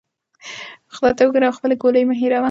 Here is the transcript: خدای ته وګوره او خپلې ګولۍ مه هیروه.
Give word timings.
خدای 0.95 1.13
ته 1.17 1.21
وګوره 1.25 1.47
او 1.47 1.57
خپلې 1.57 1.75
ګولۍ 1.83 2.03
مه 2.09 2.15
هیروه. 2.21 2.39